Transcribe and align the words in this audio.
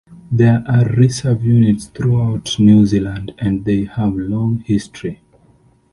There 0.31 0.63
are 0.67 0.83
Reserve 0.83 1.43
units 1.45 1.85
throughout 1.85 2.57
New 2.57 2.87
Zealand, 2.87 3.35
and 3.37 3.65
they 3.65 3.83
have 3.85 4.13
a 4.15 4.25
long 4.25 4.63
history. 4.65 5.21